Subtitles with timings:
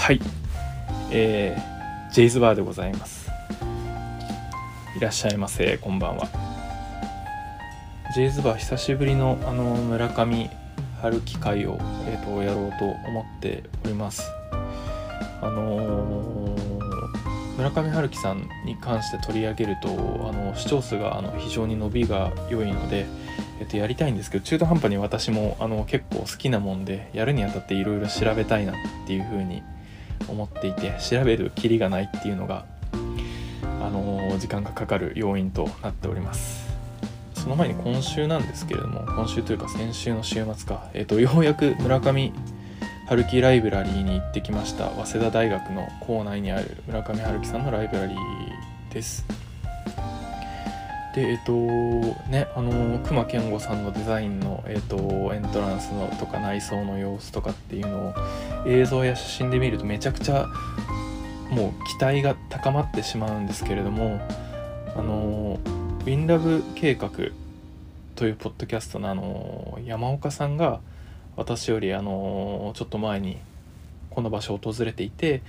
[0.00, 0.20] はい。
[1.10, 3.30] えー、ジェイズバーでございます。
[4.96, 5.76] いらっしゃいませ。
[5.76, 6.26] こんばんは。
[8.14, 10.48] ジェイズバー久しぶりのあの村上
[11.02, 11.76] 春樹会を、
[12.06, 14.22] えーと、やろうと思っております。
[15.42, 23.04] あのー、村上春樹さんに関して取り上げるとあの視聴数があの非常に伸びが良いので、
[23.60, 28.74] えっと、やりたいんですけど中途半端に私もあの結構好きなもんでやるにあたっていろいろ調べたいなっ
[29.06, 29.62] ていうふうに
[30.28, 32.66] 思っていて調べるきりがないっていうのが、
[33.80, 36.70] あの時間がかかる要因となっております。
[37.40, 42.34] その前に今週なんですけれども今週というか先週の週末か、えっと、ようやく村上
[43.08, 49.39] 春樹ライブラリーに行ってきました早稲田大学の校内にある村上春樹さんのライブラリーです。
[51.14, 54.96] でえっ、とねあの隈研吾さんのデザインの、えっ、と
[55.34, 58.14] エントランスのとか内装の様子とかっていうのを
[58.66, 60.46] 映像や写真で見るとめちゃくちゃ
[61.50, 64.20] もう期待が高まってしまうんですけれども
[64.94, 65.58] あの
[66.00, 67.10] ウィンラブ計画
[68.14, 70.80] というポッドキャストのあの山岡さんが
[71.36, 73.38] 私よりあのちょっと前に
[74.10, 75.42] この場所を訪れていて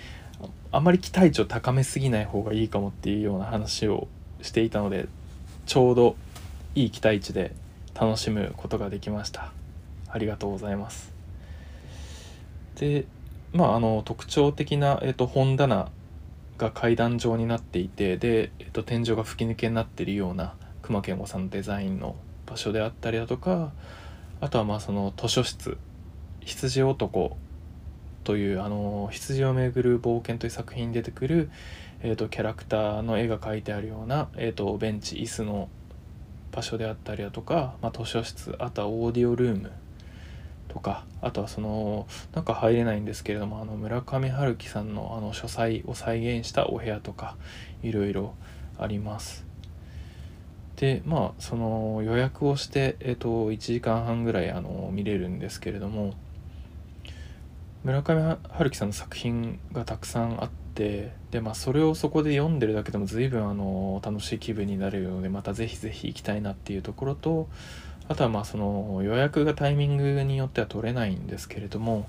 [0.72, 4.08] あんまり期待値を高めすぎない方がいいかもっていうような話を
[4.42, 5.08] していたので
[5.72, 6.18] ちょうど
[6.76, 7.54] いい期待値で
[7.94, 9.54] 楽しむことができました。
[10.10, 11.14] ありがとうございます。
[12.76, 13.06] で
[13.54, 15.88] まああの特徴的な、えーと、本棚
[16.58, 23.72] が階段状になっていてで、えーと、天井が吹き抜けになっているような熊健吾さんのデザインの場所であったりだとか
[24.42, 25.78] あとはまあその図書室
[26.42, 27.38] 羊男
[28.26, 31.50] というあの羊をめぐる冒険という作品に出てくる、
[32.04, 35.70] えーと、キャラクターの絵が描いてあるような、えーと、ベンチ椅子の
[36.52, 39.72] 場所であったりだとか、まあ、図書室あとはオーディオルーム
[40.68, 47.36] とかあとはそのなんか入れないんですけれどもあの村上春樹さんのあの書斎を再現したお部屋とか
[47.84, 48.34] いろいろ
[48.80, 49.46] あります。
[50.78, 56.16] でまあその予約をして、えーと、と1時間半ぐらいあの見れるんですけれども
[57.84, 67.48] 村上春樹さんの作品がたくさんあってで、まあ、それをそこで読んでるだけでも随分あの楽しい気分になれるのでまたぜひぜひ行きたいなっていうところと
[68.10, 72.08] あとはまあその予約がタイミングによっては取れないんですけれども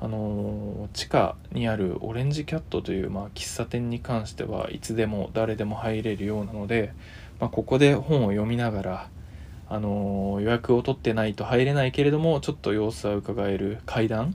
[0.00, 6.92] あの地下にあるオレンジキャットというまあ喫茶店に関してはいつでも誰でも入れるようなので、
[7.40, 9.08] まあ、ここで本を読みながら
[9.68, 14.34] あの予約を取ってないと入れないけれどもちょっと様子は伺える階段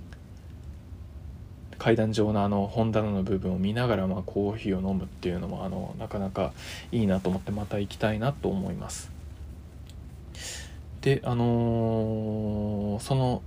[1.78, 6.54] 階段状のあの本棚の部分を見ながらまコーヒーを飲むっていうのもあのなかなか
[6.92, 9.12] いいなと思ってまた行きたいなと思います。
[11.02, 13.42] であのー、その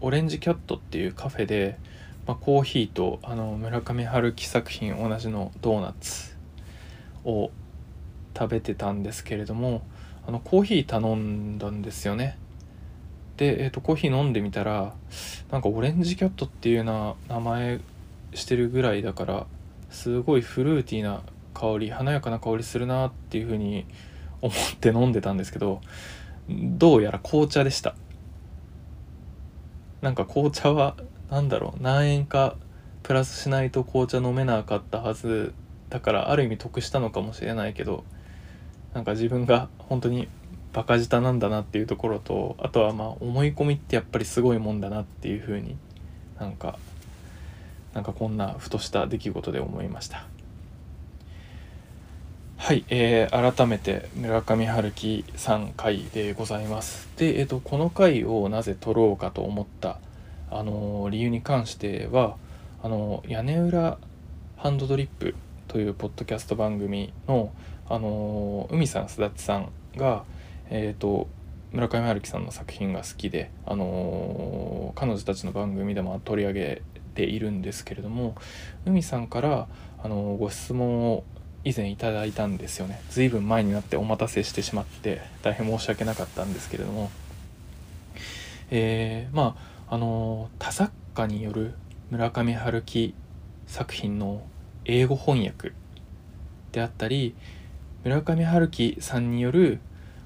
[0.00, 1.78] オレンジキャットっていうカフェで、
[2.26, 6.36] まあ、コーヒーとあの村上春樹作品同じのドーナツ
[7.24, 7.50] を
[8.38, 9.82] 食べてたんですけれども
[10.26, 12.38] あのコーヒー頼んだんですよね。
[13.40, 14.92] で、えーと、コーヒー飲んでみたら
[15.50, 17.80] なんかオレンジキャットっていうな名前
[18.34, 19.46] してるぐらいだから
[19.88, 21.22] すごいフルーティーな
[21.54, 23.86] 香り華やかな香りするなっていう風に
[24.42, 25.80] 思って飲んでたんですけど
[26.50, 27.94] どうやら紅茶でした。
[30.02, 30.96] なんか紅茶は
[31.30, 32.56] 何だろう何円か
[33.02, 35.54] プラスしないと紅茶飲めなかったはず
[35.88, 38.04] だからある意味得したのかもしれないけど
[38.92, 40.28] なんか自分が本当に
[40.72, 45.76] バカ舌なんだなっていうところとあとはまあ思い込みってやっぱりすごいもんだなっていうふうに
[46.38, 46.78] なんか
[47.94, 50.26] なんかこんなふとした出来事で思いました。
[52.56, 57.08] はい、えー、改めて村上春樹さん回でございます。
[57.16, 59.98] で、えーと、この回をなぜ撮ろうかと思った、
[60.50, 62.36] あのー、理由に関しては
[62.82, 63.98] あの屋根裏
[64.58, 65.34] ハンドドリップ
[65.68, 67.50] というポッドキャスト番組の、
[67.88, 70.24] あの海さんすだちさんが
[70.70, 71.28] えーと、
[71.72, 76.82] 村上春樹さんの作品が好きで、あのー、彼女たちの番組でも取り上げ
[77.14, 78.36] ているんですけれども
[78.86, 79.68] 海さんから、
[80.02, 81.24] あのー、ご質問を
[81.64, 83.02] 以前いただいたんですよね。
[83.10, 87.10] 随分前になってお待たせしてしまって大変申し訳なかったんですけれども、
[88.70, 89.56] えー、ま
[89.88, 91.74] ああのー、多作家による
[92.10, 93.14] 村上春樹
[93.66, 94.42] 作品の
[94.84, 95.72] 英語翻訳
[96.72, 97.34] であったり
[98.04, 99.80] 村上春樹さんによる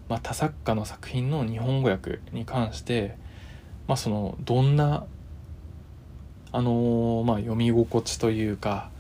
[0.09, 3.17] まあ、他作家の作品の日本語訳に関して、
[3.87, 5.07] まあ、そのどんな、
[6.53, 8.91] あのー、まあ、読み心地というか、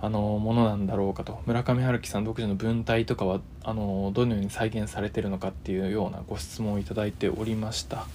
[0.00, 8.06] あのー、ものなんだろうかと村上春樹さん独自の文体とかはあのー、どのように再現されてるのかっていうようなご質問をいいておりました。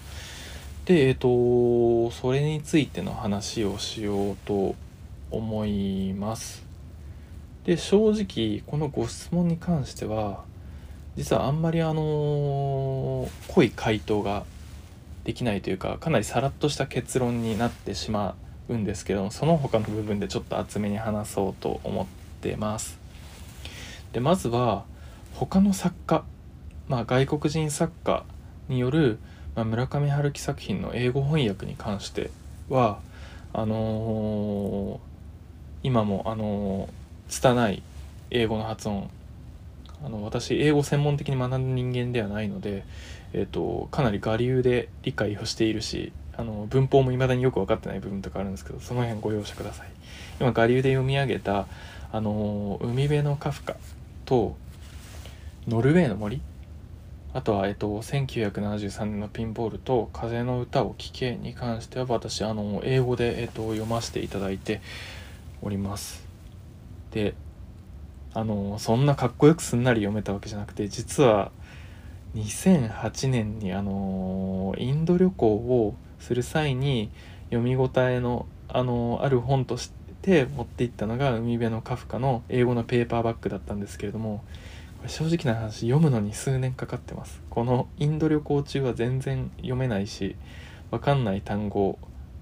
[0.86, 4.76] でえっ、とそれについての話をしようと
[5.32, 6.64] 思います
[7.64, 10.44] で正直このご質問に関しては
[11.16, 14.46] 実はあんまりあの濃い回答が
[15.24, 18.36] できないというかかなりさらっとした結論になってしま
[18.68, 22.06] うんですけどもその他の部分でちょっと厚めに話そうと思っ
[22.42, 23.00] てます。
[24.12, 24.86] でまずは
[25.34, 26.24] 他の作家、
[26.88, 28.24] まあ、外国人作家
[28.70, 29.20] による、
[29.56, 32.30] まあ、村上春樹作品の英語翻訳に関して
[32.70, 33.00] は
[33.52, 37.84] あのー、今もあのー、拙い
[38.32, 39.10] 英語の発音
[40.06, 42.86] あの私英語専門的に学んだ人間ではないので、
[43.34, 49.88] えーと、かなり我流で理解をしているしあの文法も未だによく分かってない部分とかあるんですけどその辺ご容赦ください。
[50.40, 51.66] 今我流で読み上げた
[52.12, 53.78] 「あの海辺のカフカ」
[54.26, 54.56] と
[55.68, 56.40] 「ノルウェーの森」
[57.34, 64.82] あとは、えっと、1973年のピンボールと「風の歌を聴け」に関しては私あの英語で、えっと、読ませていただいて
[65.62, 66.24] おります。
[67.12, 67.34] で
[68.36, 71.52] あのそんなかっこよくすんなり読めたわけじゃなくて実は
[72.36, 77.10] 2008年にあのインド旅行をする際に
[77.46, 79.90] 読み応えのあのある本とし
[80.22, 84.44] て持っていったのが海辺のカフカの英語のペーパーバッグだったんですけれども
[85.08, 87.42] 正直な話読むのに数年かかってます。
[87.50, 90.36] このインド旅行中は全然読めないし
[90.92, 91.98] 分かんない単語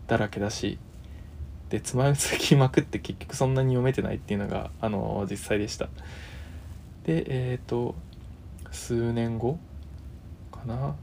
[0.07, 0.80] だらけだし
[1.74, 5.88] でつまずきまくって結局そんなに読めてないっていうのがあの実際でした。
[7.04, 7.96] でえっ、ー、と
[8.70, 9.58] 数年後
[10.52, 10.96] かな？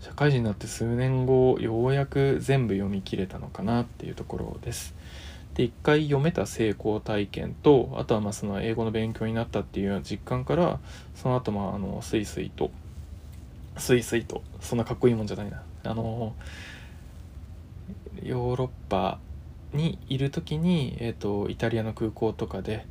[0.00, 4.94] 社会人になって数年後ようやく全部読み切れたのかなっていうところです。
[5.54, 10.78] で一回読めた成功体験とあとはまあその英語の勉強になったっていうような実感から
[11.14, 12.70] その後まああのスイスイと
[13.78, 15.62] スイスイとそんなかっこいいもんじゃないな。
[15.84, 16.34] あの
[18.22, 19.18] ヨーロッパ
[19.72, 22.86] にいる時に、えーと、イタリアの空港とかで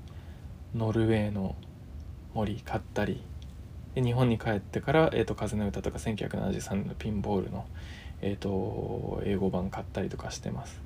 [0.75, 1.56] ノルウェーの
[2.33, 3.22] 森買ったり
[3.95, 7.66] で日本に帰ってから「えーと、風の歌」とか1973年のピンボールの、
[8.22, 10.81] えーと英語版買ったりとかしてます。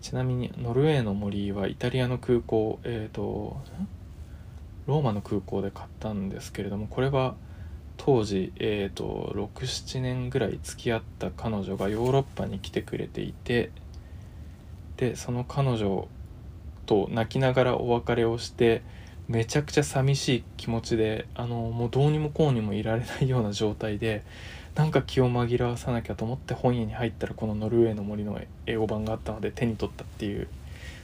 [0.00, 3.56] ちなみにノルウェーの森はイタリアの空港えっ、ー、と
[4.86, 7.34] ローマの空港で買ったんですけれどもこれは
[7.96, 13.70] 当時、えーと、67年ぐらい付き合った彼女がヨーロッパに来てくれていて
[14.96, 16.08] でその彼女
[16.86, 18.82] と泣きながらお別れをして
[19.28, 24.22] めちゃくちゃ寂しい気持ちであのもうどうにもこうにもいられないような状態で
[24.76, 30.48] なんか気を紛らわさなきゃと思って本屋に入ったらこの「ノルウェーの森」の英語版があったので手に取ったっていう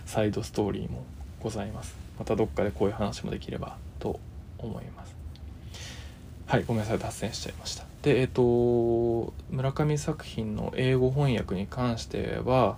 [0.07, 1.05] サイドストーリーも
[1.41, 1.97] ございます。
[2.19, 4.21] またどっかでこういう話もできればと
[4.59, 5.17] 思います。
[6.47, 7.85] はいごめんなさい脱線しちゃいました。
[8.03, 12.77] でえっ、と村上作品の英語翻訳に関しては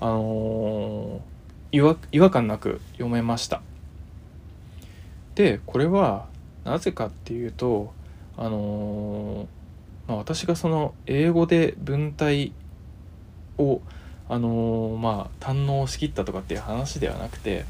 [0.00, 3.62] あのー、違和感なく読めました
[5.34, 6.26] でこれは
[6.64, 7.92] なぜかっていうと
[8.36, 9.64] あのー
[10.06, 12.52] まあ、私がその英語で文体
[13.58, 13.80] を
[14.28, 17.64] あのー、まあ堪能しきったとかっていう話ではなくて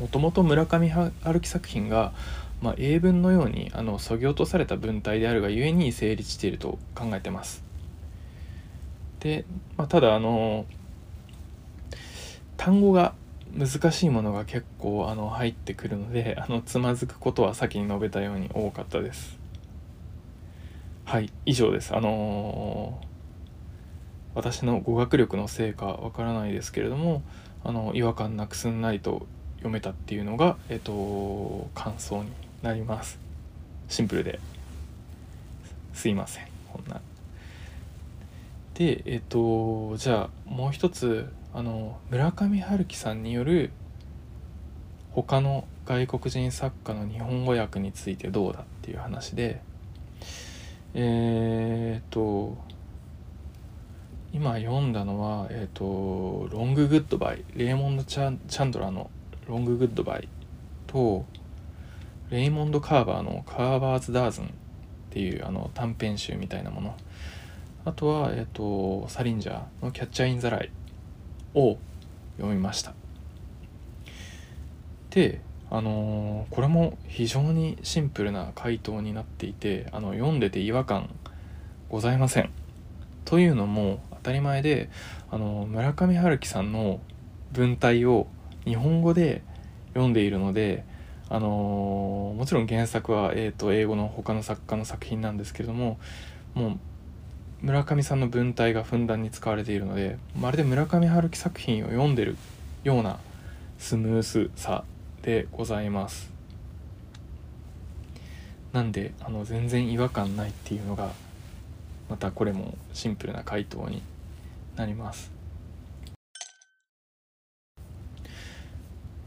[0.00, 2.12] もともと村上春樹作品が、
[2.60, 7.64] まあ、英文のようにあのそぎ落とされた文体であるがゆえに成立していると考えてます。
[9.20, 9.46] で、
[9.78, 10.66] まあ、ただあの
[12.56, 13.14] 単語が
[13.52, 19.38] 難しいものが結構あの入ってくるのであのつまずくことは先に述べたように多かったです。
[21.04, 21.94] はい以上です。
[21.94, 23.06] あのー、
[24.34, 27.22] 私の語学力のせいかわからないですけれども
[27.64, 32.30] あの違和感なくすんなりと読めたっていうのがえっと感想に
[32.62, 33.18] なります。
[33.88, 34.40] シンプルで。
[35.94, 37.00] すいませんこんな。
[38.74, 43.70] でえっとじゃあもう一つあの村上春樹さんによる
[45.12, 49.62] 他の外国人作家の日本語訳についてどうだっていう話で
[50.92, 52.58] えっ、と
[54.34, 59.10] 今読んだのは、えーと「ロング・グッドバイ」レイモンド・チャンドラの
[59.48, 60.28] 「ロング・グッドバイ」
[60.86, 61.24] と
[62.28, 64.48] レイモンド・カーバーの「カーバーズ・ダーズン」っ
[65.08, 66.94] ていうあの短編集みたいなもの。
[67.86, 70.70] あとは、えーと、サリンジャーの「キャッチャー・イン・ザ・ライ」
[71.56, 71.78] を
[72.36, 72.94] 読みました
[75.10, 81.10] であのー、これも非常にシンプルな回答になっていてあの読んでて違和感
[81.88, 82.50] ございません。
[83.24, 84.88] というのも当たり前で
[85.30, 87.00] あの村上春樹さんの
[87.52, 88.28] 文体を
[88.64, 89.42] 日本語で
[89.88, 90.84] 読んでいるので、
[91.28, 95.98] あのー、もちろん原作は、えーと、英語の他の作家の作品なんですけれども
[96.54, 96.78] もう
[97.66, 102.36] 村上さんの文体がふんだんに使われているのでまるで村上春樹作品を読んでる
[102.84, 103.18] ような
[103.76, 104.84] スムースさ
[105.22, 106.30] でございます。
[108.72, 111.10] なんであの全然違和感ないっていうのが
[112.08, 114.00] またこれもシンプルな回答に
[114.76, 115.32] なります。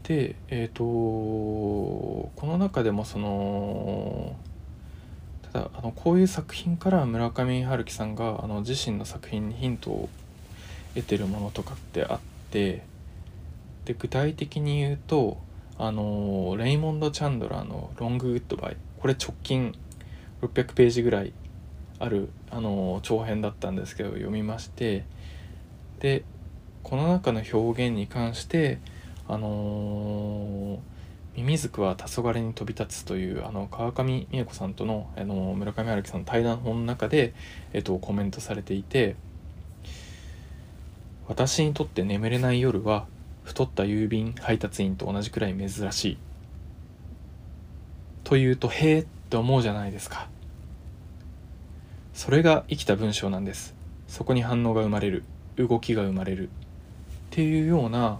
[0.04, 4.34] でえっ、ー、とこの中でもその
[5.52, 10.08] ただあのこういう作品から村上春樹さんがあの自身の作品にヒントを
[10.94, 12.18] 得てるものとかってあっ
[12.50, 12.84] て
[13.84, 15.38] で具体的に言うと
[15.78, 19.74] あのレイモンド・チャンドラーの「ロング・グッドバイ」これ直近
[20.42, 21.32] 600ページぐらい
[21.98, 25.04] あるあの長編だったんですけど読みまして
[25.98, 26.24] で
[26.82, 28.78] この中の表現に関して
[29.26, 30.99] あのー
[31.40, 37.32] ミミズクは黄昏に飛び立つというあの川上美恵子さんとのあの村上春樹さんの対談本の中で、
[37.72, 39.16] えっと、コメントされていて
[41.28, 43.06] 「私にとって眠れない夜は
[43.42, 46.18] 太った郵便配達員と同じくらい珍しい」
[48.22, 50.28] というと「へえ」って思うじゃないですか。
[52.12, 53.74] それが生きた文章なんです。
[54.08, 55.24] そこに反応が生まれる。
[55.56, 56.48] 動きが生まれる。
[56.48, 56.50] っ
[57.30, 58.18] ていうような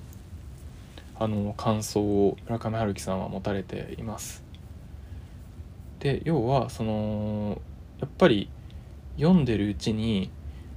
[1.20, 4.42] あの感想を村上春樹さんは持たれています。
[5.98, 7.60] で要はその
[8.00, 8.48] やっぱり
[9.18, 10.30] 読んでるうちに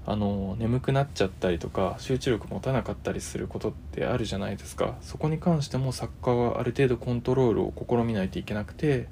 [0.05, 9.07] あの眠くなっちゃったりとか集中力持たなかったりすることってあるじゃないですかそこに関しても作家はある程度コントロールを試みないといけなくて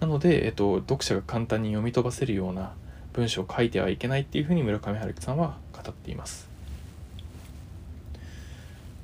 [0.00, 2.72] なので、えっと、読者が簡単に読み飛ばせるような
[3.12, 6.49] 文章を書いてはいけないっていうふうに村上春樹さんは語っています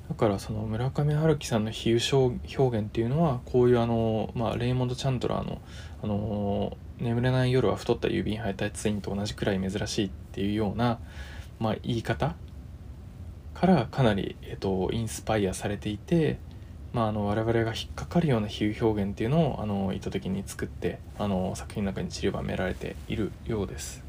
[0.08, 5.60] だからその村上春樹さんの比喩表現っていうのはこういうあの、まあ、レイモンド・チャンドラーの
[6.02, 11.00] 「あの眠れない夜は太った郵便配達員と同じくらい珍しい」っていうような、
[11.58, 12.36] まあ、言い方
[13.54, 16.38] からかなり、えっと、インスパイアされていて、
[16.92, 24.05] まあ、あの我々が引っかかるような比喩表現っていうのをあの意図的に作ってあの作品の中に散りばめられているようです。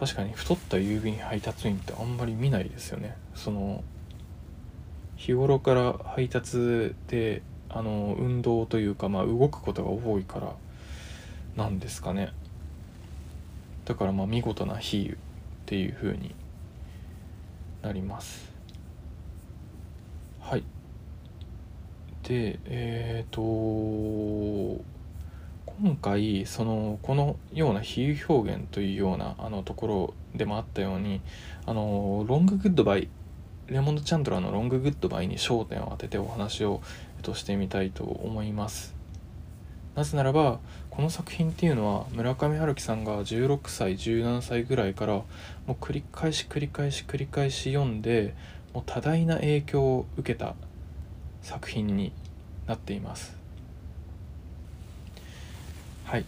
[0.00, 3.18] 確かに太った郵便配達員ってあんまり見ないですよね。
[3.34, 3.84] その
[5.16, 10.54] 日頃から配達であの運動というか、まあ、動くことが多いから
[11.54, 12.32] なんですかね。
[13.84, 15.18] だからまあ見事な比喩っ
[15.66, 16.34] ていう風に
[17.82, 18.50] なります。
[20.40, 20.64] はい。
[22.22, 23.34] でえっ、ー、
[24.78, 24.82] と
[25.82, 31.20] 今回そのこのような比喩表現というようなあのところでもあったように
[31.66, 33.08] あのロンググッドバイ
[33.68, 36.82] レモンド・チャンドラーのロンググッドバイに焦点を当ててお話を、
[37.20, 39.00] えと、してみたいと思います。
[39.94, 40.58] なぜならば
[40.90, 45.26] この作品っていうのは村上春樹さんが16歳17歳ぐらいからも
[45.68, 48.34] う繰り返し繰り返し繰り返し読んで
[48.72, 50.54] もう多大な影響を受けた
[51.42, 52.12] 作品に
[52.66, 53.36] なっています
[56.04, 56.24] はい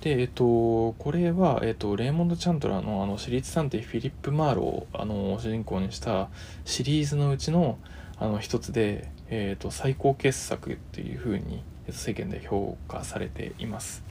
[0.00, 6.30] でえっとこれは、えっと、レイモンド・チャンドラーのあの私立探偵フィリップ・マーロをあの主人公にした
[6.64, 7.78] シリーズのうちの
[8.18, 14.02] あの一つで、えっと、最高傑作っていうふうに世間で評価されています。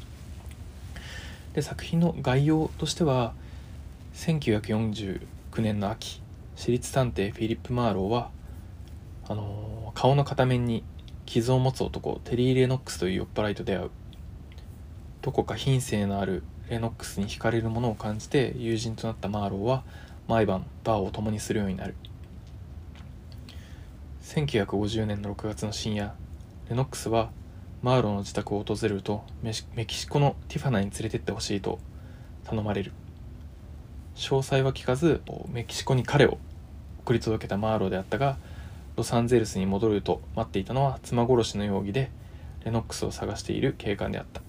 [1.53, 3.33] で作品の概要としては
[4.13, 5.21] 1949
[5.59, 6.21] 年の秋
[6.55, 8.29] 私立探偵フィリップ・マーローは
[9.27, 10.83] あの顔の片面に
[11.25, 13.89] 傷を持つ男テリー・レノックスという酔っ払いと出会う
[15.21, 19.83] どこか品性のあるレノックスに惹かれるものを感じて友人となったマーローは
[20.29, 21.95] 毎晩バーを共にするようになる。
[24.23, 26.13] 1950年の6月の深夜
[26.69, 27.31] レノックスは
[27.81, 29.53] マーローの自宅を訪れるとメ
[29.85, 31.79] キシコのティファナに連れてってほしいと
[32.45, 32.93] 頼まれる。
[34.15, 36.37] 詳細は聞かずメキシコに彼を
[36.99, 38.37] 送り届けたマーローであったが
[38.95, 42.11] ロサンゼルスに戻ると待っていたのは妻殺しの容疑で
[42.63, 44.41] レノックスを探している警官であった。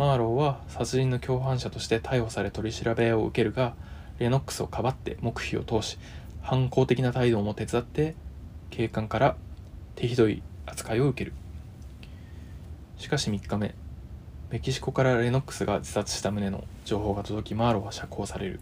[0.00, 3.74] マーローは殺人の共犯者として逮捕され取り調べを受けるが
[4.18, 5.98] レノックスをかばって黙秘を通し
[6.40, 8.14] 反抗的な態度も手伝って
[8.70, 9.36] 警官から
[9.96, 11.34] 手ひどい扱いを受ける。
[12.96, 13.74] しかし3日目
[14.48, 18.60] メキシコからレノックスが自殺した旨の情報が届きマーローは釈放される。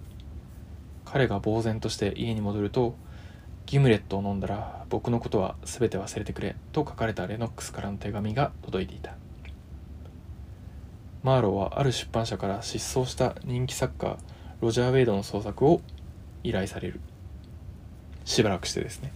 [1.05, 2.97] 彼が呆然として家に戻ると
[3.67, 9.15] ギムレットを飲んだら僕のことは全て忘れてくれと書かれたレノックスからの手紙が届いていた。
[11.29, 14.17] マーローはある出版社から失踪した人気作家
[14.63, 15.83] ロジャー・ウェイドの創作を
[16.43, 17.01] 依頼される。
[18.25, 19.13] しばらくしてですね。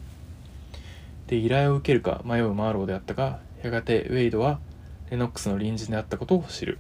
[1.27, 4.61] で依頼を受けるか迷うマーローであったがやがてウェイドは
[5.09, 6.77] レノックスの隣人であったことを知る。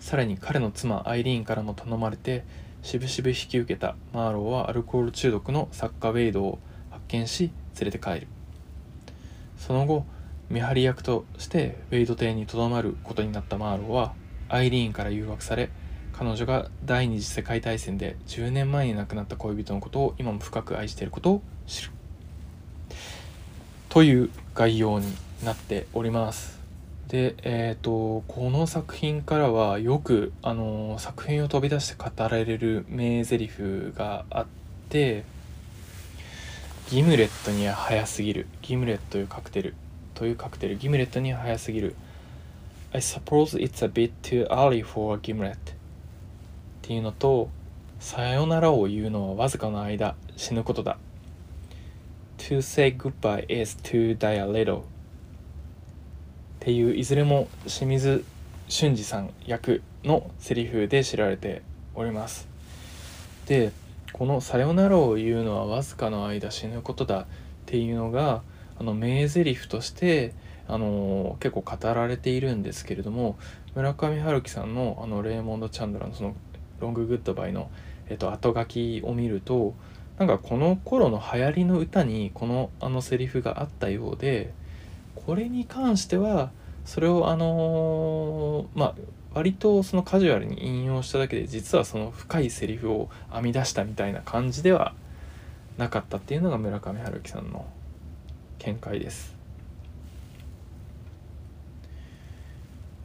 [0.00, 2.42] さらに彼の妻アイリーンからも頼まれて
[2.80, 6.58] しぶしぶ引き受けたマーローはアルコール中毒の作家ウェイドを
[6.90, 8.28] 発見し連れて帰る。
[9.58, 10.06] その後
[10.50, 14.14] 見張り役としてウェイド邸にとどまることになったマーローは
[14.48, 15.70] アイリーンから誘惑され
[16.12, 21.90] 彼女が第二次世界大戦で10年前に亡くなった恋人のことを今も深く愛していることを知る。
[23.88, 25.06] という概要に
[25.44, 26.60] なっております。
[27.08, 33.52] でえっ、ー、とこの作品からはよくあの作品を飛び出して語られる名台詞
[33.96, 34.46] があっ
[34.88, 35.24] て
[36.90, 38.46] ギムレットには早すぎる。
[38.62, 39.74] ギムレットというカクテル。
[40.14, 41.94] というカクテルギムレットには早すぎる。
[42.92, 45.52] I suppose it's a bit too early for a gimlet.
[45.54, 45.56] っ
[46.82, 47.50] ていうのと
[47.98, 50.98] さよならを言うのはわずかの間死ぬことだ。
[52.38, 54.80] To say goodbye is to die a little.
[54.80, 54.82] っ
[56.60, 58.24] ていういずれも清水
[58.68, 61.62] 俊二さん役のセリフで知られて
[61.94, 62.48] おります。
[63.46, 63.72] で
[64.12, 67.26] この「さよならを言うのはわずかの間死ぬことだ」っ
[67.66, 68.42] ていうのが
[68.78, 70.34] あの名台詞として
[70.66, 73.36] あの結構語られているんですけれども
[73.74, 76.34] 村上春樹さんのあのレーモンド・チャンドラのその
[76.80, 77.70] 「ロング・グッドバイの」
[78.08, 79.74] えっと、後書きを見ると
[80.18, 84.52] なんかこの頃の流行りの歌にこのあのセリフがあったようで
[85.14, 86.50] これに関しては
[86.84, 88.94] それをあのー、まあ
[89.32, 94.94] 割とそのカジュアルに引用しただけで実はその深いセリフを編み出したみたいな感じでは
[95.76, 97.66] なかったっていうのが村上春樹さんの
[98.64, 99.34] 見解です。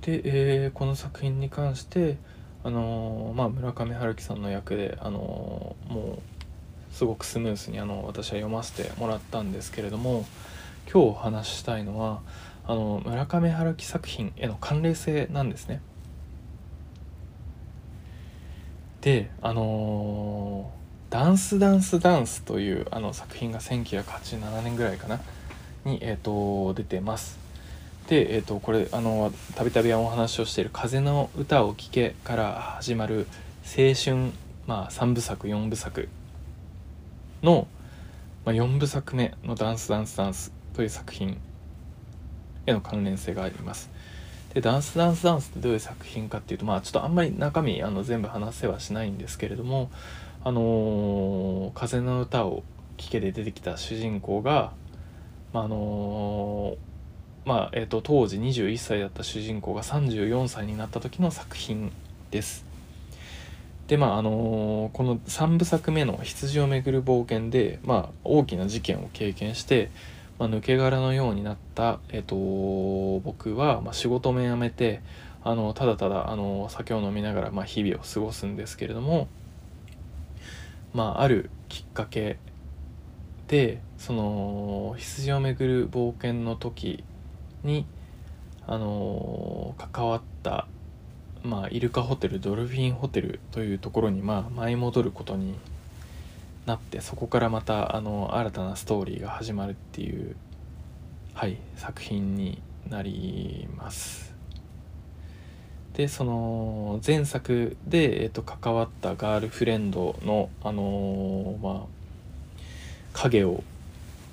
[0.02, 2.18] で、えー、この作品に関して
[2.64, 10.26] あのー、まあ、村上春樹さんの役で、あのー、もうすごくスムースにあの私は読ませてもらったんですけれども
[10.92, 12.22] 今日お話ししたいのは
[12.66, 15.82] あの村上春樹作品への関連性なんですね。
[19.02, 25.22] であのー、ダンスダンスダンス」というあの作品が1987年ぐらいかな
[25.86, 27.40] に、えーと、出てます。
[28.10, 33.28] で、えーと、これあのたびたびお話をしている「風の歌を聴け」から始まる
[33.64, 34.32] 青春、
[34.66, 36.10] まあ、3部作4部作
[37.44, 37.68] の、
[38.46, 41.38] まあ、4部作目の「ダンスダンスダンス」という作品
[42.66, 43.92] への関連性があります。
[44.56, 49.92] でダンスダンスダンスってどういう作品かっていうとまあちょっとあんまり中身あの全部話せはしないんですけれども
[50.44, 52.64] 「あのー、風の歌を
[52.98, 54.72] 聴け」で出てきた主人公が、
[55.54, 61.92] まあ、あのー、まあえーと、当時21歳だった主人公が34歳になった時の作品
[62.32, 62.66] です。
[63.88, 69.90] でまああのー、この3部作目の「羊をめぐる冒険で」まあ、大きな事件を経験して
[70.40, 72.36] まあ、抜け殻のようになった、えっと、
[73.20, 75.02] 僕は、まあ、仕事も辞めて
[75.44, 79.28] あのただただあの酒を飲みながら、まあ、日々を過ごすんですけれども、
[80.94, 82.38] まあ、あるきっかけ
[83.50, 87.04] でその羊をめぐる冒険の時
[87.64, 87.86] に
[88.68, 90.68] あの関わった、
[91.44, 95.56] まあ、イルカホテルドルフィンホテルというところに、まあ、舞い戻ることに
[96.68, 100.36] なってそこからまたあの新たなストーリーが始まるっていう
[101.34, 104.36] はい作品になります。
[105.94, 111.99] でその前作で、えーと、関わったガールフレンドのあのー、まあ
[113.14, 113.64] 影を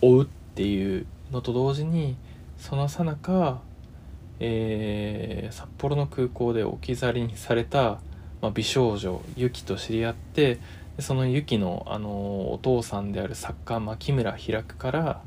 [0.01, 2.17] 追うっていうのと同時に
[2.59, 3.61] そのさなか、
[4.39, 7.99] 札幌の空港で置き去りにされた、
[8.41, 10.59] まあ、美少女ユキと知り合って
[10.99, 15.23] そのユキの、あのお父さんである作家牧村開から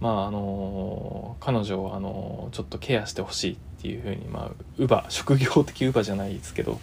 [0.00, 6.80] まああの彼女を、あのちょっとケアしてほしいっていうふうにまあ乳母職業的乳母じゃないですけど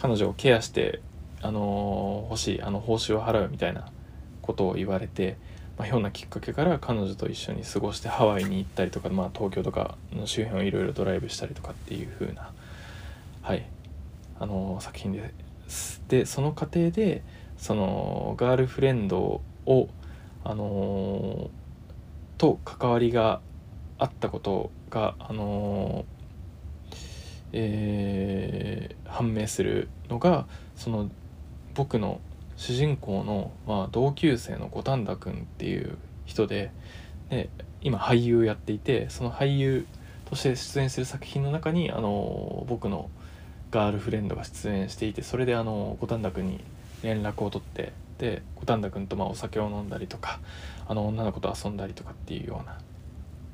[0.00, 1.00] 彼女をケアして
[1.42, 3.90] あの欲しいあの報酬を払うみたいな
[4.48, 5.36] ことを言われて、
[5.76, 12.50] まあ、ひょんなきっかけから彼女と一緒に過ごしてハワイに行ったりとか、まあ、東京とかの周辺をいろいろドライブしたりとかっていう風な
[13.42, 13.66] はい
[14.40, 15.34] あの作品で
[15.68, 16.02] す。
[16.08, 17.22] でその過程で
[17.58, 19.88] そのガールフレンドを
[20.44, 23.42] あのー、と関わりが
[23.98, 26.94] あったことがあのー、
[27.52, 31.10] えー、判明するのがその
[31.74, 32.20] 僕の
[32.58, 36.72] 主人公の、まあ、同級生の五反田君っていう人で
[37.30, 37.48] で
[37.80, 39.86] 今俳優やっていてその俳優
[40.28, 43.10] として出演する作品の中にあの僕の
[43.70, 46.60] ガールフレンドが出演していてそれであの五反田君に
[47.02, 50.40] 連絡を取ってで五反田君とまあお酒を飲んだりとか
[50.88, 52.78] あの女の子と遊んだりとかっていうような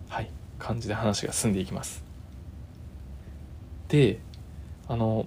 [0.08, 2.02] はい感じで話が進んでいきます。
[3.88, 4.18] で
[4.88, 5.26] あの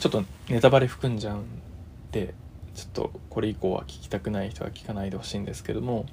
[0.00, 1.61] ちょっとネタバレ含んじゃうん
[2.12, 2.34] で
[2.74, 6.06] ちょっとこれ以降は聞きたくない人は聞かないでほしいんですけども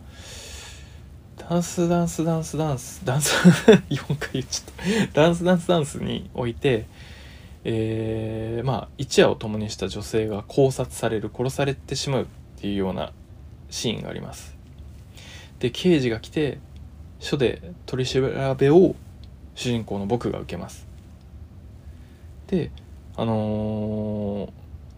[1.37, 3.35] ダンスダンスダンスダンスダンス
[3.89, 5.21] 4回言っちゃった。
[5.21, 6.85] ダンスダンスダンスにおいて
[7.63, 12.25] えー、まあ一夜を共にした女性が考察される殺されてしまうっ
[12.57, 13.11] ていうような
[13.69, 14.55] シーンがあります。
[15.59, 16.59] で刑事が来て
[17.19, 18.21] 署で取り調
[18.55, 18.95] べを
[19.55, 20.87] 主人公の僕が受けます。
[22.47, 22.71] で
[23.17, 24.51] あのー、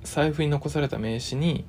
[0.03, 1.65] 財布に残された名刺に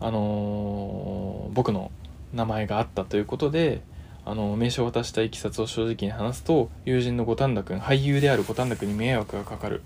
[0.00, 1.90] あのー、僕の
[2.32, 3.82] 名前があったということで
[4.24, 9.82] あの名刺を渡したいきさつを正直に話すと友人の五反田君俳優である五反田君に迷惑がかかる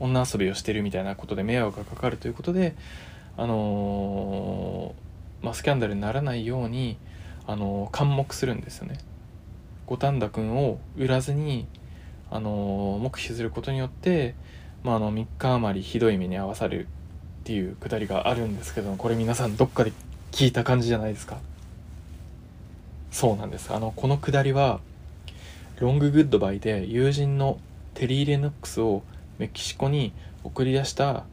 [0.00, 2.74] 女遊びをしてるみたいなことで迷惑がかかるということで
[3.36, 6.98] あのー、まあ、スキャンダルにならないように、
[7.46, 8.98] あのー、監目するんですよね。
[9.86, 11.66] 五反田君を売らずに、
[12.30, 14.34] あの、黙秘することによって、
[14.84, 16.86] まあ、あの3日余りひどい目に遭わされる
[17.42, 19.92] っていうくだりがあるんですけどこれ皆さんどっかで
[20.32, 21.38] 聞いた感じじゃないですか？
[23.10, 24.80] そうなんですあのこのくだりは
[25.78, 27.58] ロンググッドバイで友人の
[27.94, 29.02] テリー・レノックスを
[29.38, 30.12] メキシコに
[30.44, 31.24] 送り出した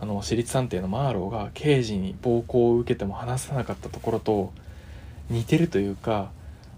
[0.00, 4.52] あの私立探偵のマーローが刑事に暴行を受けても話さなかったところと
[5.30, 6.30] 似てるというか、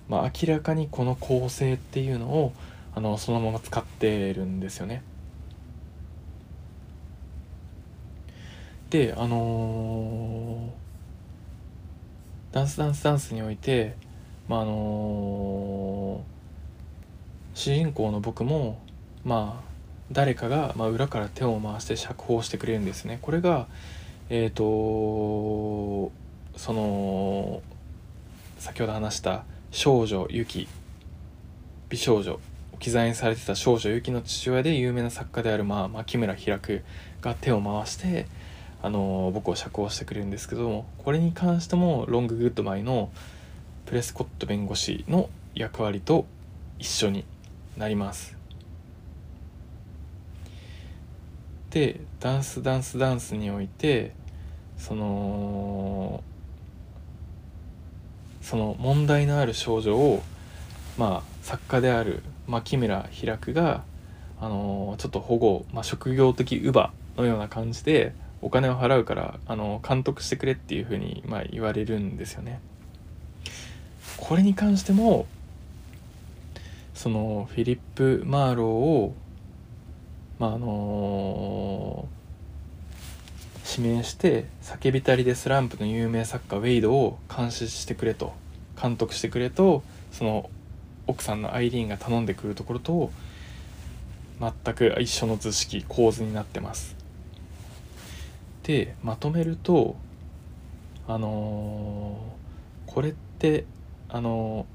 [0.08, 2.52] まあ、明らかにこの構成っていうのを
[2.94, 5.02] あのそのまま使ってるんですよね。
[8.90, 13.96] であのー、ダンスダンスダンスにおいて
[14.48, 18.80] まああのー、主人公の僕も
[19.24, 19.66] まあ
[20.12, 23.18] 誰かが、まあ、裏から手を回して釈放してくれるんですね。
[23.22, 23.66] これが
[24.30, 26.12] えっ、ー、と
[26.56, 27.62] その
[28.58, 30.68] 先ほど話した少女ユキ
[31.88, 32.38] 美少女
[32.74, 36.82] 置き去りにされてた少女ユキの父親で有名な作家である、まあ、牧村拓
[37.20, 38.26] が手を回して
[38.86, 43.10] あの僕を釈放してくれるんですけどもこれに関してもロング・グッドバイの
[43.84, 46.24] プレスコット弁護士の役割と
[46.78, 47.24] 一緒に
[47.76, 48.36] なります。
[51.70, 54.12] でダンスダンスダンスにおいて
[54.78, 56.22] その
[58.40, 60.22] その問題のある少女を
[60.96, 63.82] まあ作家である牧村開が
[64.40, 68.14] あのちょっと保護、まあ、職業的乳母のような感じで
[68.46, 72.60] お金を払うからあの監督してくれっていうふうに、まあ、言われるんですよね。
[74.18, 75.26] これに関しても
[76.94, 79.14] そのフィリップ・マーローを
[80.38, 88.32] まああのー、指名して「叫びたりでスランプ」の有名作家ウェイドを監視してくれと
[88.80, 89.82] 監督してくれと
[90.12, 90.50] その
[91.08, 93.10] 奥さんのアイリーンが頼んでくるところと
[94.38, 96.95] 全く一緒の図式構図になってます。
[98.66, 99.94] でまとめると
[101.06, 103.64] あのー、これって
[104.08, 104.66] あの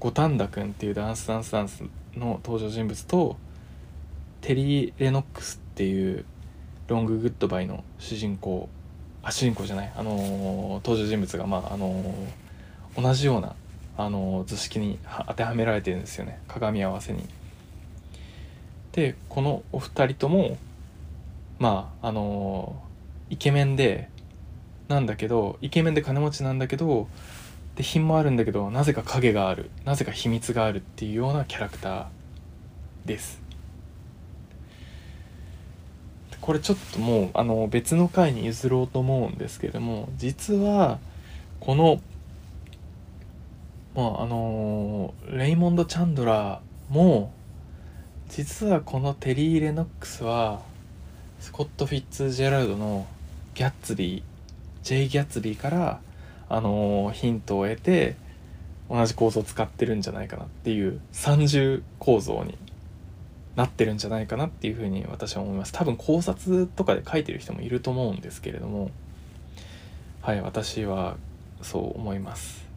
[0.00, 1.84] 五反田君っていうダンスダンスダンス
[2.16, 3.36] の登場人物と
[4.40, 6.24] テリー・レノックスっていう
[6.88, 8.68] ロング・グッドバイの主人公
[9.22, 13.54] あ主人公じゃないあのー、登場人物がまああのー、同じような
[13.98, 14.98] あのー、図式に
[15.28, 17.24] 当てはめられてるんですよね鏡合わせに。
[18.90, 20.58] でこのお二人とも
[21.60, 22.74] まああの
[23.28, 24.08] イケメンで
[24.88, 27.06] なんだけどイケメンで金持ちなんだけど
[27.76, 32.06] で品もあるんだけどなぜか影があるなぜか秘密があるっていうようなキャラクター
[33.04, 33.40] です。
[36.40, 40.98] これちょっともうあの別の回に譲ろうと思うんですけれども実は
[41.60, 42.00] この
[43.94, 47.32] まああのレイモンド・チャンドラーも
[48.30, 50.62] 実はこのテリー・レノックスは
[51.40, 53.06] スコット・フィッツジェラルドの
[53.54, 54.22] ギャッツビー
[54.82, 55.08] J.
[55.08, 56.00] ギャッツビーから
[56.50, 58.16] あのヒントを得て
[58.90, 62.58] 同じ構造を使ってるんじゃないかなっていう三重構造に
[63.56, 68.90] なってるんじゃないかなっていうふうに私は思います多分考察とかで書いてる人もいると思うんですけれども
[70.20, 71.16] はい私は
[71.62, 72.69] そう思います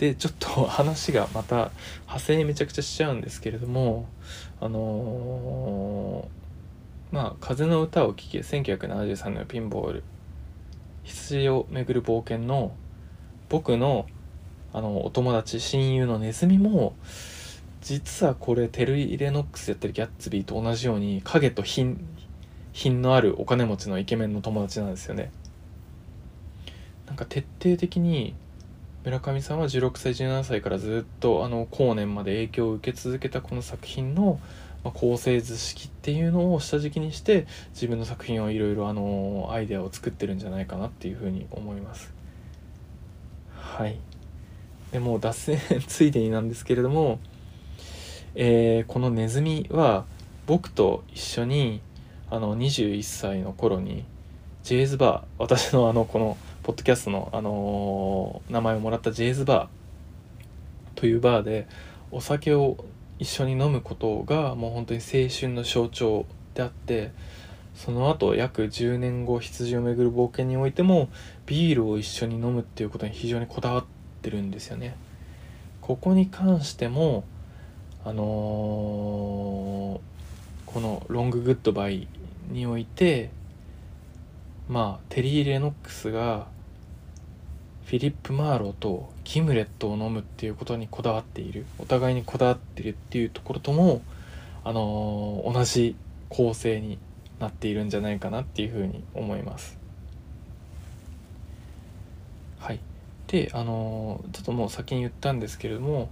[0.00, 1.70] でちょっと 話がまた
[2.06, 4.06] 派生めちゃくちゃしちゃうんですけれども
[4.58, 10.02] あのー、まあ「風の歌を聴け」1973年のピンボール
[11.04, 12.72] 羊をめぐる冒険の
[13.50, 14.06] 僕の
[14.72, 16.94] あのお友達親友のネズミも
[17.82, 22.00] 実はこれテルイ・レノックスやってるギャッツビーと同じように影と品
[22.72, 25.30] 品のあるお金持ちのイケメンの友達なんですよね。
[27.06, 28.34] なんか徹底的に
[29.02, 34.38] 村上さんは16歳17歳からずっとあの後年まで影響を受け続けたこの作品の、
[34.84, 42.12] まあ、構成図式っていうのを下敷きにして自分の作品をいろいろあのアイデアを作ってるんじゃないかなっていうふうに思います。
[43.54, 43.98] はい。
[44.92, 47.20] でもう脱線 ついでになんですけれども、
[48.34, 50.04] えー、このネズミは
[50.46, 51.80] 僕と一緒に
[52.28, 54.04] あの21歳の頃に
[54.62, 61.66] ジェイズバー私のあのこのポッドキャストの、あのー、名前をもらったジェイズバーというバーで
[62.10, 62.84] お酒を
[63.18, 67.12] 一緒に飲むことがもう本当に青春の象徴であって
[67.74, 71.08] その後約10年後羊をめぐる冒険においても
[71.46, 73.84] ビールを一緒に飲むっていうことに非常にこだわっ
[74.20, 74.96] てるんですよね。
[75.80, 77.24] ここに関しても
[78.04, 80.00] あのー、こ
[80.80, 82.06] の「ロング・グッドバイ」
[82.52, 83.30] において
[84.70, 86.46] まあテリー・レノックスが
[87.86, 94.00] フィリップ・マーローとギムレットを飲むっていうことにこだわっているお互いにこだわってるっていうところとも、
[94.62, 95.96] あのー、同じ
[96.28, 97.00] 構成に
[97.40, 99.76] なっているんじゃないかなっていうふうに思います。
[102.60, 102.78] はい、
[103.26, 106.10] であのー、ちょっともう先に言ったんですけれども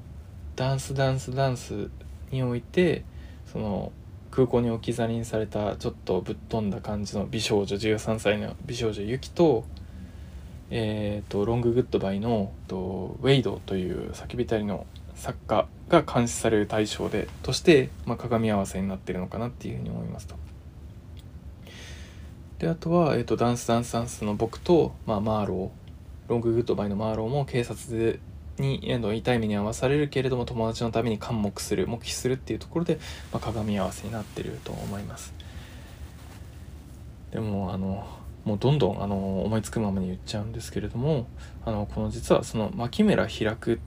[0.57, 1.91] ダンスダンスダンス
[2.33, 3.05] において
[3.53, 3.93] その
[4.39, 9.65] 空港に置き去りにされたちょっとぶっ飛んだ感じの美少女13歳の美少女ユキと,、
[10.71, 20.37] えーと、ロング・グッドバイのとウェイドという酒浸りの作家が監視される対象でとして、まあ、鏡合わせになってるのかなっていうふうに思いますと。
[22.61, 28.21] であとは、えーと、ダンスダンスダンスの僕と、まあ、マーローロング・グッドバイのマーローも警察で
[28.63, 32.99] に痛い目に遭わされるけれども友達のために緘黙する黙秘するっていうところで、
[33.33, 35.35] まあ、鏡合わせになってると思います。
[37.33, 38.07] でもあの
[38.45, 41.27] もうどんどんあの思いつくままに言っちゃうんですけれども
[41.67, 43.79] あのこの実はその牧村開くっ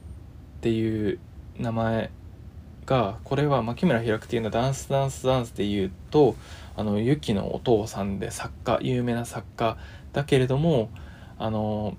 [0.61, 1.19] ていう
[1.57, 2.11] 名前
[2.85, 6.35] がこれは牧村開くっていうのはダンスダンスダンスで言うと
[6.75, 9.77] あのユキのお父さんで作家有名な作家
[10.13, 10.89] だけれども
[11.39, 11.97] あの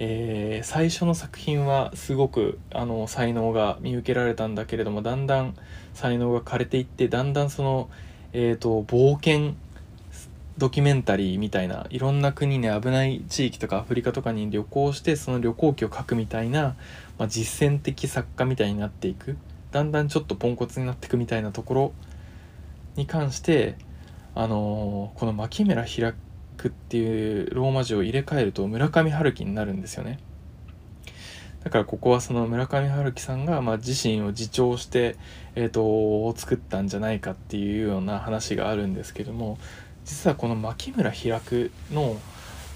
[0.00, 5.56] えー、最初の作品はすごくあの才能が見受けられたんだけれどもだんだん
[5.94, 7.90] 才能が枯れていってだんだんその、
[8.32, 9.54] えーと、冒険
[10.56, 16.76] ドキュメンタリーみたいないろんな国に危ない地域とかアフリカとかに旅行してその旅行記を書くみたいな、
[17.18, 19.36] まあ、実践的作家みたいになっていく。
[19.70, 21.92] だんだんちょっとポンコツになっていくみたいなところ
[22.96, 23.76] に関して
[24.34, 26.14] あのー、この牧村開
[26.58, 30.18] クっていうローマ字を入れ替えると村上春樹になるんですよね。
[31.64, 35.16] だからここはその村上春樹さんがま自身を自重して、
[35.54, 39.58] えーと、作ったんじゃないかっていうような話があるんですけども
[40.04, 42.16] 実はこの牧村開くの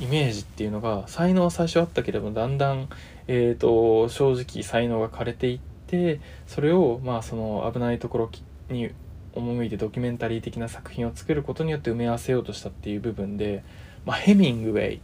[0.00, 2.88] イメージっていうのが才能は最初あったけれどもだんだん、
[3.28, 8.30] えーと正直才能が枯れていってそれをまあその危ないところ
[8.68, 8.90] に
[9.34, 13.64] 赴いてドキュメンタリー的な作品を作ることによって埋め合わせようとしたっていう部分で、
[14.04, 15.00] まあ、ヘミングウェイ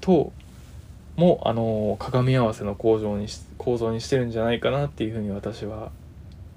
[0.00, 0.32] と
[1.16, 5.90] もあの鏡合わせの構造にし構造にしてるんじゃないかなっていうふうに私は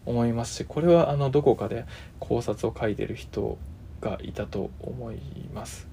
[0.06, 1.86] 思いますしこれはあのどこかで
[2.20, 3.58] 考察を書いてる人
[4.02, 5.20] がいたと思い
[5.54, 5.88] ます。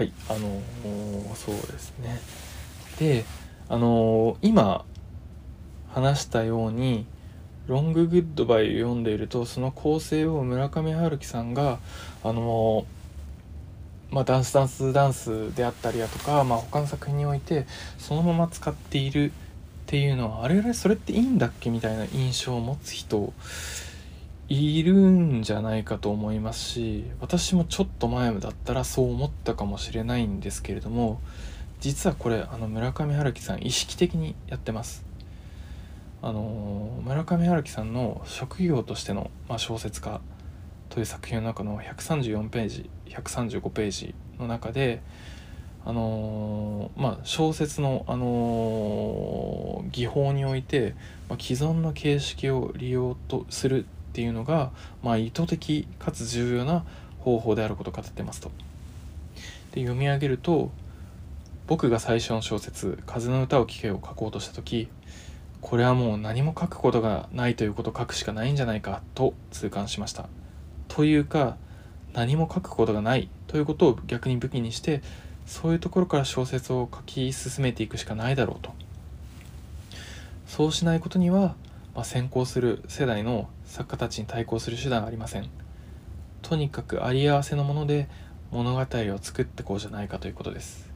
[0.00, 0.62] はい、あの
[1.34, 2.20] そうですね。
[2.98, 3.24] で、
[3.70, 4.84] あの、今
[5.92, 7.06] 話したように
[7.66, 11.78] 「ロング・グッドバイ」を読んでいるとその構成を村上春樹さんが
[12.22, 12.86] あの、
[14.10, 17.66] まあ、ダンスダンスダンスであったりだとか、まあ、他の作品において
[17.98, 19.32] そのまま使っているっ
[19.86, 23.32] ていうのはあれあれそれっていいんだっけみたいな印象を持つ人
[24.48, 31.20] いるんじゃないかと思いますし私もちょっと前だったらそう思ったかもしれないんですけれども
[31.80, 35.04] 実はこれあの村上春樹さん意識的にやってます
[36.22, 40.20] あの村上春樹さんの職業としての、まあ、小説家
[40.90, 45.02] という作品の中の134ページ135ページの中で
[45.82, 50.94] あのまあ、小説の、あの技法において、
[51.28, 56.84] まあ、既存の形式を利用とするっていうのが、まあ、意図的かつ重要な
[57.20, 58.50] 方法であることを語ってますと。
[59.72, 60.70] で読み上げると
[61.70, 64.88] 僕が最初の小説「風の歌を聴け」を書こうとした時
[65.60, 70.28] これはもう何も書くことがないということを書くしかないんじゃないかと痛感しました。
[70.88, 71.56] というか
[72.12, 75.00] 何も書くことがないということを逆に武器にして
[75.46, 78.72] そういうところから小説を書き進めていくしかないだろうと。
[80.48, 81.54] そうしないことには、
[81.94, 85.48] まあ、先行する世代の作家たちに対抗する手段はありません。
[86.42, 88.08] とにかくあり合わせのもので
[88.50, 90.89] 物語を作ってこうじゃないかということです。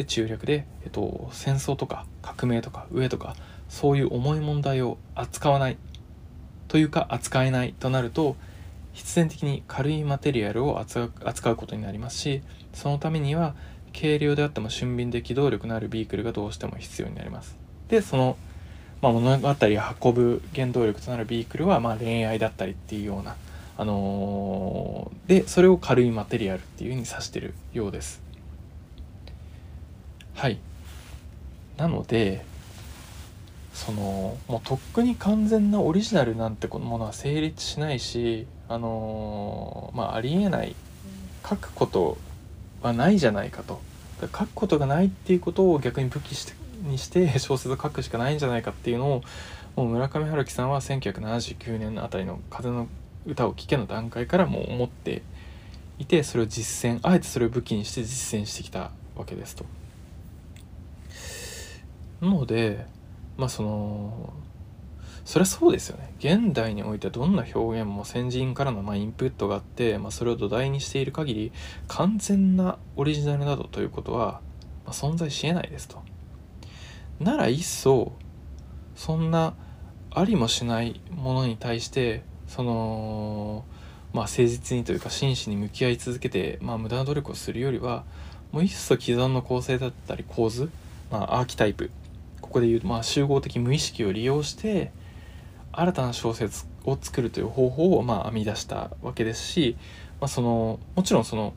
[0.00, 3.36] で中略で、えっと、戦争とか革命とか飢えとか
[3.68, 5.76] そういう重い問題を扱わない
[6.68, 8.34] というか扱えないとなると
[8.94, 12.40] 必然的に軽いマテリアルを扱うことになりますし
[12.72, 13.54] そのためには
[13.92, 17.58] 軽量であっても俊敏で機動力のあるビークルがどうしても必要になります。
[17.88, 18.38] でその、
[19.02, 19.54] まあ、物語を
[20.02, 23.36] 運ぶ原動力となるビークルはま恋愛だったりっていうような
[23.76, 28.29] あのー、でそれを軽いマテリアルっていうふうに指してるようです。
[30.40, 30.58] はい。
[31.76, 32.46] なので
[33.74, 40.74] そのもうとっくに完全なオリジナルなんてものは成立しないしあのー、まあありえない。
[41.46, 42.16] 書くこと
[42.80, 43.82] はないじゃないかと。
[44.22, 49.22] 書くことがないっていうことを逆に武器してにして小説を書くしかないんじゃないかっていうのを
[49.76, 52.86] もう村上春樹さんは1979年あたりの「風の
[53.26, 55.20] 歌を聴け」の段階からもう思って
[55.98, 59.66] いてそれを実践あえてそれを武器にして実践してきたわけですと。
[62.22, 62.86] ので
[63.36, 64.32] まあその
[65.24, 71.52] そりゃそうですよね現代においてどんな表現も先人からのまインプットがあって、まあ、それを土台にしている限り
[71.88, 74.40] 完全なオリジナルなどということは、
[74.84, 76.02] まあ、存在しえないですと。
[77.20, 78.12] なら一層
[78.94, 79.54] そそんな
[80.10, 83.64] ありもしないものに対してその
[84.12, 88.04] まあ誠実にというか真摯に向き合い続けて、まあ、無駄な努力をするよりは
[88.52, 90.70] もう一層既存の構成だったり構図、
[91.10, 91.90] まあ、アーキタイプ
[92.40, 94.92] ここで言う、まあ、集合的無意識を利用して
[95.72, 99.76] 新たな小説を作るという方法をまあ編み出したわけですし、
[100.20, 101.52] まあ、そのもちろんその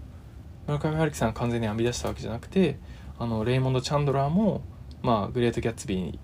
[0.68, 2.78] 村上春樹さんが完全に編み出したわけじゃなくて
[3.20, 4.62] あのレイモンド・チャンドラーも、
[5.02, 6.20] まあ、グレート・ギャッツビーに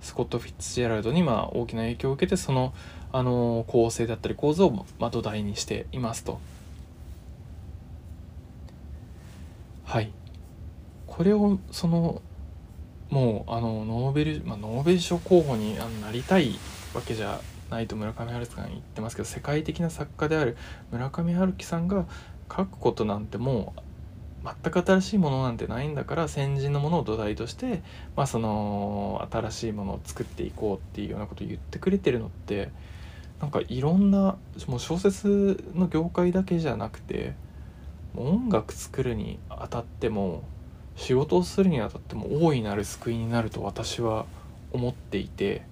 [0.00, 2.72] スコット・フィッツジェラルドにまあ大きな影響を受けてその
[3.10, 6.38] あの構成だったり構造をま土台にしていますと。
[9.84, 10.12] はい
[11.06, 12.20] これをその
[13.10, 16.58] もうあのノーベル、まあ、ノーベル賞候補になりたい
[16.94, 17.40] わけじゃ
[17.70, 20.56] ないと村上春樹さん言ってますけど世界的な作家である
[20.90, 22.06] 村上春樹さんが
[22.50, 23.80] 書くことなんてもう
[24.62, 27.82] 全く新しいものなんてないんだから先人のものを土台として、
[28.16, 32.70] まあ、その新しいものを作っていこうっていうようなことを言ってくれてるのって
[33.40, 37.34] なんかいろんなもう小説の業界だけじゃなくて
[38.16, 40.42] 音楽作るにあたっても
[40.98, 44.26] 仕事をするにあたっても大いなる救いになると私は
[44.72, 45.62] 思っていて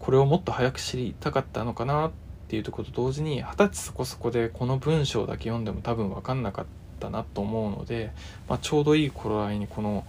[0.00, 2.10] これをもっと早く知りたかったのかなっ
[2.48, 6.66] ていうところと同時に二十歳そこそこでこの文章だけ読んでも多分分かんなかっ
[6.98, 8.10] たなと思うので、
[8.48, 10.04] まあ、ちょうどいい頃合いにこの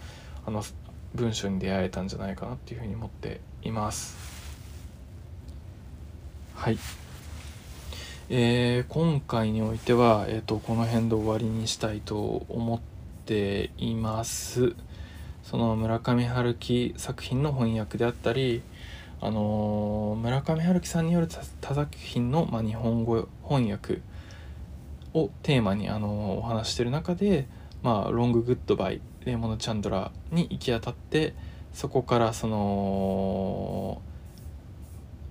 [0.45, 0.63] あの
[1.13, 4.17] 文章に出会えたんじゃないかなっていうふうに思っています。
[6.55, 6.77] はい。
[8.29, 12.90] えー、今回においては、えーと、とこの辺で終わりにしたいと思って
[13.25, 14.75] ています。
[15.43, 18.61] その村上春樹作品の翻訳であったり
[19.19, 21.27] あの村上春樹さんによる
[21.61, 24.01] 他作品の、まあ、日本語翻訳
[25.13, 27.47] をテーマに、あのお話してる中で
[27.83, 31.33] 「まあ、ロング・グッドバイ」レイモンド・チャンドラーに行き当たって
[31.73, 34.01] そこからその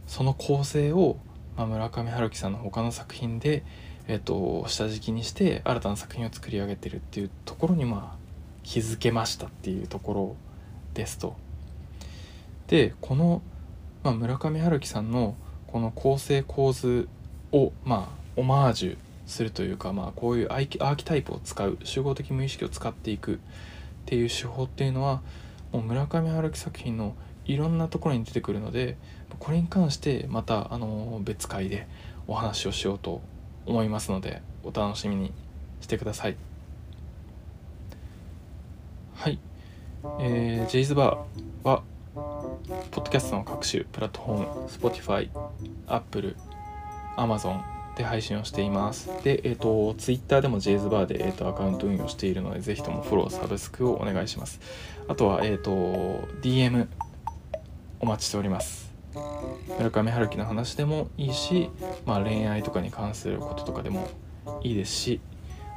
[0.06, 1.16] その構成を、
[1.56, 3.64] まあ、村上春樹さんの他の作品で
[4.08, 8.18] えーと、下敷きにして新たな作品を作り上げてるっていうところにまあ
[8.62, 10.36] 気づけましたっていうところ
[10.94, 11.36] ですと。
[12.66, 13.42] でこの、
[14.02, 15.34] まあ、村上春樹さんの
[15.66, 17.08] この構成構図
[17.52, 23.38] をまあオマージュするというか、まあ、こういうアーキタイプを使う集合的無意識を使っていくっ
[24.06, 25.22] ていう手法っていうのは
[25.72, 28.96] もう村上春樹作品のいろんなところに出てくるので
[29.38, 31.86] これに関してまたあの別会で
[32.26, 33.22] お話をしようと
[33.70, 35.32] 思いますのでお楽しみに
[35.80, 36.36] してください
[39.14, 39.38] はい
[40.18, 41.82] えー、ジェイズバーは
[42.14, 45.28] ポッドキャストの各種プラットフォーム Spotify、
[45.86, 46.36] Apple、
[47.16, 47.60] Amazon
[47.96, 49.10] で配信をしています。
[49.22, 54.60] で、えっ、ー、と、Twitter でもジェイズバーで、えーと、アカウント運用しているので、ぜひともフォロー、サブスクをお願いします。
[55.08, 55.70] あとは、えっ、ー、と、
[56.40, 56.86] DM
[58.00, 58.89] お待ちしております。
[59.78, 61.70] 村上春樹の話でもいいし、
[62.06, 64.08] まあ、恋愛とかに関することとかでも
[64.62, 65.20] いいですし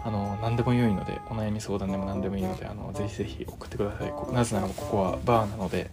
[0.06, 4.14] あの何でも良いのでお悩み相談でも何でもいいのであのぜひぜひ送ってください。
[4.34, 5.90] なぜならここはバーなので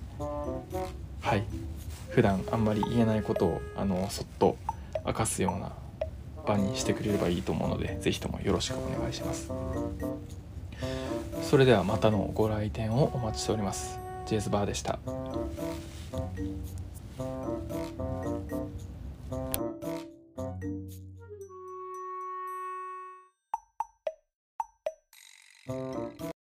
[1.20, 1.44] はい。
[2.10, 4.56] 普段あんまり言えないことをあのそっと
[5.06, 5.72] 明かすような
[6.44, 9.52] 場にしてくれればいいと思うのでぜひともよろしくお願いします。
[11.42, 13.98] それではまたのご来店をお待ちしております。
[14.26, 14.98] ジェイズバーでした。